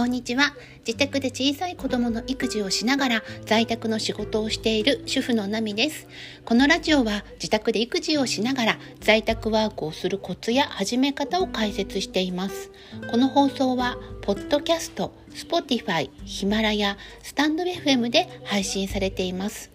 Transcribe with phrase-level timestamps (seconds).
[0.00, 0.54] こんにちは。
[0.86, 6.08] 自宅で小さい子供の育児をしながら在宅の仕事をしている主婦のナミです。
[6.46, 12.70] このラジオは自宅で育児をしながら在宅ワークをするコツや始め方を解説しています。
[13.10, 19.70] この放送は、ポッドキャスト、Spotify、ヒマラヤ、スタンド FM で配信されています。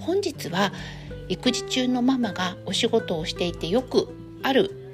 [0.00, 0.72] 本日は
[1.28, 4.08] 育児中のママがお仕事をしていてよく
[4.42, 4.87] ある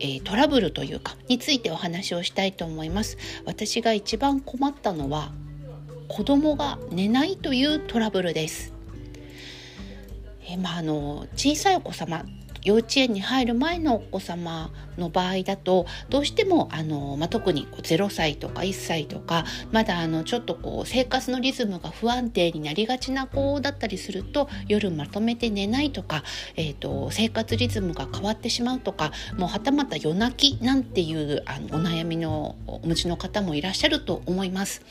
[0.00, 3.18] えー、トラブルというかについてお話をしたいと思います。
[3.44, 5.32] 私が一番困ったのは
[6.08, 8.72] 子供が寝ないというトラブルです、
[10.42, 12.24] えー、まあ、あの小さいお子様
[12.62, 26.22] 幼稚園に入る前のお子様の場合だとどうしてもあの、まあ、特に0歳とか1歳とかまだあのちょっとこう生活のリズムが不安定になりがちな子だったりすると夜まとめて寝ないとか、
[26.56, 34.82] えーと、生活リズムが変わってしまうとかもうはたまた夜泣きなんていうあのお悩みのお持ちの方もいらっしゃると思います。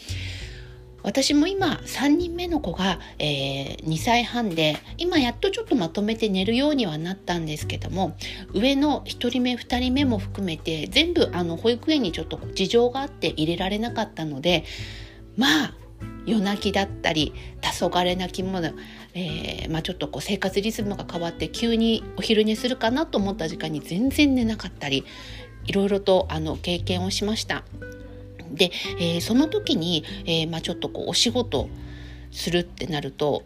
[1.04, 8.16] 私も今3人目の子が、えー、2歳半で今やっとちょっとまとめて寝るようにはなったんですけども
[8.54, 14.66] 上の1人目2人目も含めて全部あの保育園にちょっと事情があって入れられなかったので
[15.38, 15.74] まあ
[16.26, 18.60] 夜泣きだったり黄昏泣きも、
[19.14, 25.06] えーまあ、ちょっとこう生活リズムが変わって急にお昼寝するかなと思った時間に全然寝なかったり
[25.66, 27.64] いろいろとあの経験をしました。
[28.52, 31.70] で、えー、その時に、えー、まあ、ちょっとこうお仕事
[32.32, 33.44] するってなると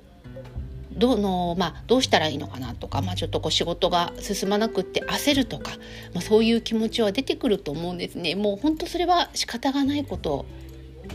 [0.92, 5.72] どの、まあ、どうしたらいいのかなとか、まあ、ちょっとこう仕事が進まなくって焦るとか、
[6.14, 8.36] まあ、そういう気持ちは出てくると思うんですね。
[8.36, 10.45] もう本当それは仕方がないこと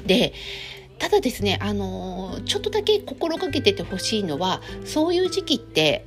[0.06, 0.32] で
[0.98, 6.04] ただですね、あのちょっとだけ心がけててほしいのはそういう時期って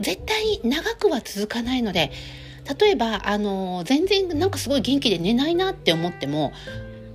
[0.00, 2.10] 絶対長くは続かないので
[2.80, 6.52] 例えば、あの全然なんかすごい元気で寝ないなって思っても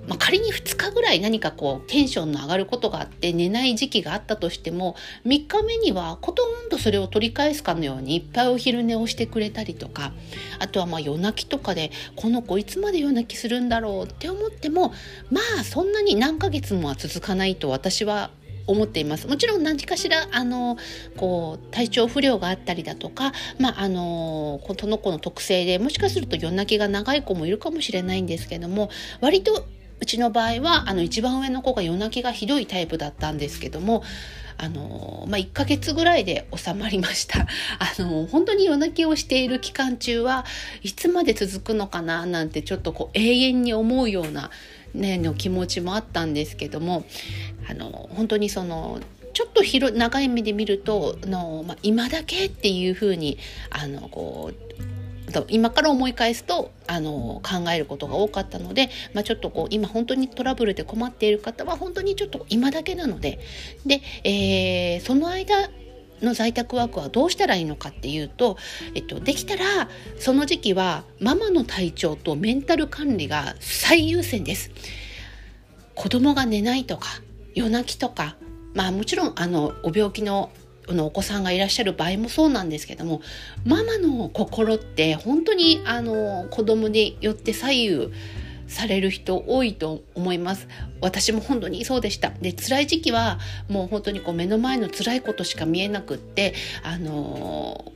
[0.08, 4.96] まあ、仮に2日ぐらい何かこうテンションの上がることがあって寝ない時期があったとしても
[5.26, 10.14] 3日目にはコトンとそれを取り返すかのようにいっぱいお昼寝をしてくれたりとか
[10.60, 14.94] あとはまあ夜泣きとかでこの子いつまで夜泣きするんだろうって思っても
[15.30, 18.32] まあそんなに何ヶ月もは続かないと私は
[18.68, 19.28] 思っています。
[19.28, 20.78] もちろん何かしらあの
[21.16, 28.90] こう体調不良があったりだとか、まあ、あのこの子の特性でもしかすると夜泣きが長い子もいるかもしれないんですけども
[29.22, 29.66] 割と
[30.00, 34.04] うちの場合はあの一番上の子が夜泣きがひどいタイプだったんですけども
[34.60, 37.42] あのまあ、1ヶ月ぐらいで収まりました。
[37.78, 40.46] あの本当に夜泣きをしている期間中は
[40.82, 44.50] いつまで続くのかななんてちょっとこう永遠に思うような、
[44.96, 47.06] ね、の気持ちもあったんですけども
[47.70, 49.00] あの本当にその
[49.34, 53.38] ちょっと広長い目で見るとの、まあ、今だけっていうふうに
[53.70, 54.97] あのこう
[55.50, 63.40] 今から思い返すとあの考えることが多かったので、まあ、ちょっとこう今本当にトラブルで困っている方は本当にちょっと今だけなので
[63.86, 65.70] で、えー、その間
[66.22, 68.58] の在宅ワークはどうしたらいいのかっていうと、
[68.96, 74.72] えっと、できたらその時期はママの体調とメンタル管理が最優先です。
[75.94, 77.08] 子供が寝ないとか
[77.56, 78.38] 夜泣きとか
[78.76, 80.52] まあもちろんあのお病気の
[80.90, 83.22] のお子さんがいらっしゃる場合もそうなんですけども
[83.66, 88.14] ママの心って本当にあの子供によって左右
[88.68, 90.68] される人多いと思います。
[91.00, 92.32] 私も本当にそうでした。
[92.42, 93.40] で辛い時期は
[93.70, 96.54] もう本当にこう目の前の辛いことしか見えなくって
[96.84, 97.94] あの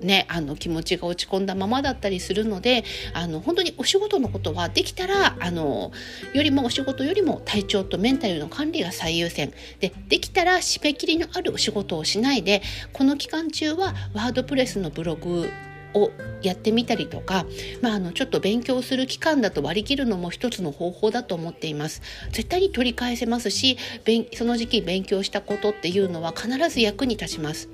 [0.00, 5.92] ね、あの気持ちが落ち込んだままだったりするのであの本当にお仕事のことはできたらあの
[6.34, 9.52] よりもお仕事よりも体調とメンタルの管理が最優先。
[9.80, 12.62] でできたら締め切りのあるお仕事をしないで
[12.92, 15.50] この期間中はワードプレスのブログ
[15.94, 16.10] を
[16.42, 17.46] やってみたりとか、
[17.80, 22.02] まあ、あのちょっと勉強する期間だと割り切るのも一つの方法だと思っています。
[22.30, 23.78] 絶対に取り返せますし
[24.34, 27.68] その時期勉強したことっていうのは必ず役に立ちます。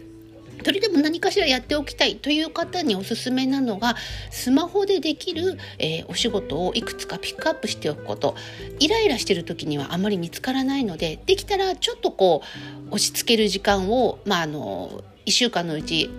[0.64, 3.96] それでも何かしらやっておきたいという方におすすめなのが
[4.30, 8.34] スマホでできる、えー、お仕事をいくつかピックアップしておくこと
[8.78, 12.42] イライラしてる時にはあまり見つからないのでできたらちょっとこ
[12.90, 16.10] う落ち着ける時間を、まあ、あの1週間のうち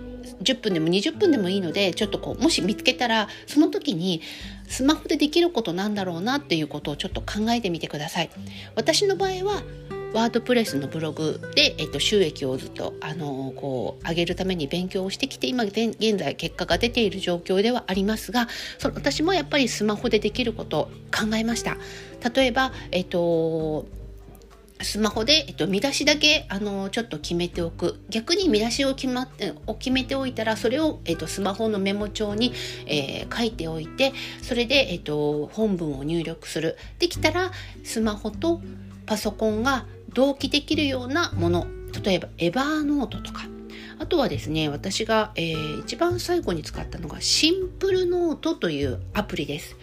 [0.42, 4.20] 10分でも20分でもいいのでちょっとこうもし見つけたらその時に
[4.68, 8.30] スマホでできることなんだろうなっていうことをちょっと考えてみてください。
[8.74, 9.62] 私の場合は
[10.12, 18.48] ワードプレスのブログで、えっと、収益をずっと、あのこう上げるために勉強をしてきて今現在結果が出ている状況ではありますが
[18.78, 21.76] そ私もやっぱりスマホでできることを考えました。
[22.34, 23.86] 例えば、えっと
[24.82, 29.28] スマホで、えっと、見出しだけあのちょっと決めておく逆に見出しを決,、ま、
[29.66, 32.52] を決めておいたらそれを、えっと、スマホのメモ帳に、
[32.86, 34.12] えー、書いておいて
[34.42, 37.52] それで、えっと、本文を入力するできたら
[37.84, 38.60] スマホと
[39.06, 41.66] パソコンが同期できるようなもの
[42.04, 43.44] 例えばエバーノートとか
[43.98, 49.76] あとはですね私が、えー、一番最後に使ったのがシンプルノートというアプリです。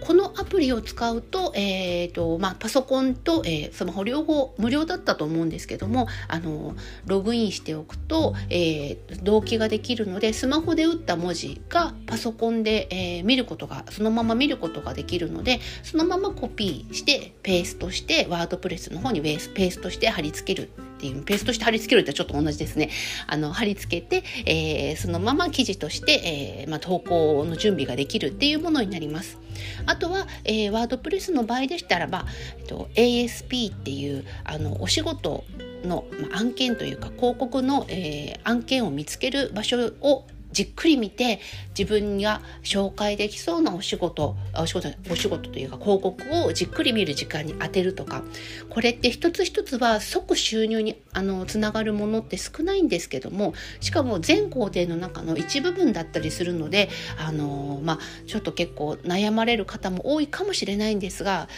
[0.00, 6.74] このアプリを使うと,、えーとまあ、パソコンと、えー、スマホ両方無料だったと思うんですけどもあの
[7.06, 22.90] ログインしておくと、えー、同期ができるのでスマホで打った文字がパソコンで、えー、見ることがそのまま見ることができるのでそのままコピーしてペーストしてワードプレスの方にペーストして貼り付けるっていうペーストして貼り付けるってちょっと同じですね
[23.26, 29.38] あの貼り付けて、えー、そのまま記事として、えーまあ、投稿の準備ができるっていうものになります。
[29.86, 32.26] あとは、えー、ワードプレスの場合でしたらば、
[32.58, 35.44] えっと、ASP っていうあのお仕事
[35.84, 41.40] の、まあ、案件というか広告の、えー、案件を見つける場所をじっくり見て
[41.78, 48.22] 自分が紹介できそうなお仕事お仕事お仕事というか広告をじっくり見る時間に当てるとか
[48.68, 56.88] これって一つ一つは即収入にあのつながるものって少ないんですけどもしかも全工程の中の一部分だったりするので
[57.18, 61.48] あのまあちょっと結構悩まれる方も多いかもしれないんですが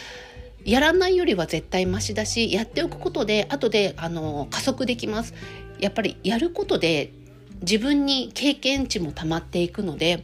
[0.65, 5.33] やらないよりは絶対マシだしやっておくことで後であの加速できます。
[5.79, 7.11] やっぱりやることで
[7.63, 10.23] 自分に経験値もたまっていくので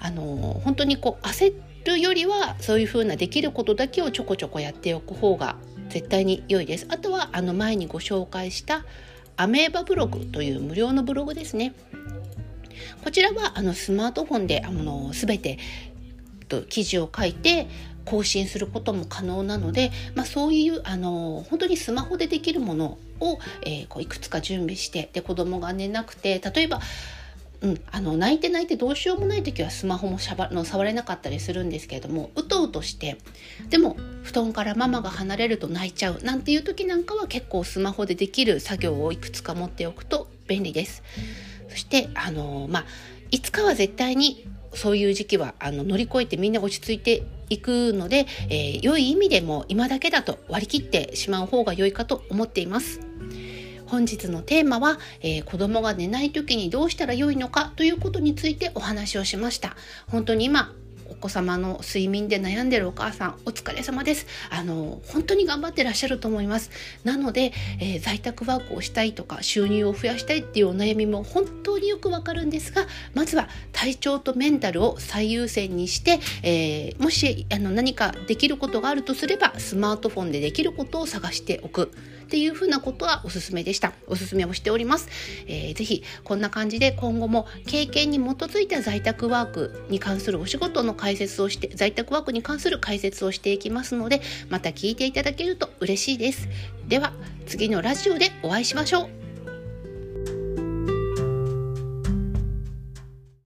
[0.00, 1.54] あの本当にこう焦
[1.84, 5.56] るよりはそういうふうなできることだけをちょこちょこやっておく方が
[5.88, 6.86] 絶対に良いです。
[6.88, 8.84] あとはあの前にご紹介した
[9.36, 11.74] アメーバブログという無料のブログですね。
[13.04, 15.58] こちらはあのスマートフォンであの全て
[16.68, 17.68] 記事を書いて
[18.06, 26.80] 更新することも可能なので、まあ、そういうあの本当にスマホでできるものを、えー、こういくつか準備してで子供が寝なくて例えば
[27.62, 33.16] うん、あの泣いて泣いてどうしようもない時はスマホもしゃばの触れなかったりするんですけれどもうとうとして
[33.70, 41.02] でも布団からママが離れると泣いちゃうなんていう時なんかは結構スマホでできる作業をいくつか持っておくと便利です。
[41.68, 42.84] そしてあのまあ
[43.30, 53.00] いつかは絶対にそういう時期はあの乗り越えてみんな落ち着いていくので、えー、良い意味でも今だけだと割り切ってしまう方が良いかと思っています。
[53.86, 59.76] 本日のテーマは、えー、子供が寝ない時にどうしたら良いのかということについてお話をしました。
[60.08, 60.74] 本当に今
[61.08, 66.70] お子様の睡眠で悩んでるお母さんお疲れ様ですあの本当に頑張ってらっしゃると思います
[67.04, 81.92] なので、えー、在宅ワークをしたいとか収入を増やしたいっていうお悩みも本当によくわかるんですがまずは体調とメンタルを最優先にして、えー、もしあの何かできることがあるとすればスマートフォンでできることを探しておく。
[82.26, 83.92] っていうふうなことはおすすめでした。
[84.08, 85.08] おすすめをしております、
[85.46, 96.48] えー、ぜひこんな感じで今後も経験に基づいた在宅ワークに関するお仕事の解説をして在宅ワークに関する解説をしていきますのでまた聞いていただけると嬉しいです。
[96.88, 97.12] では
[97.46, 99.15] 次のラジオでお会いしましょう。